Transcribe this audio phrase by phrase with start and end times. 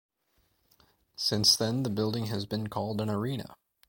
[1.15, 3.55] Since then, the building has been called an arena.